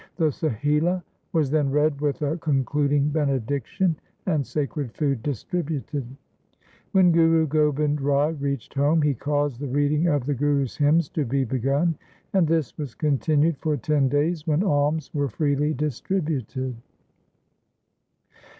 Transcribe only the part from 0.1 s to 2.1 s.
The Sohila was then read